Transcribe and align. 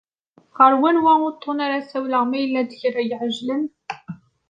Ɣer 0.57 0.73
wanwa 0.81 1.13
uṭṭun 1.29 1.57
ara 1.65 1.77
ssawleɣ 1.85 2.23
ma 2.25 2.37
yella-d 2.39 2.71
kra 2.79 3.01
iεeǧlen? 3.03 3.63